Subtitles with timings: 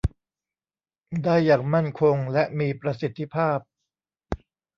[1.23, 3.59] ได้อย่างมั่นคงและมีประสิทธิภาพ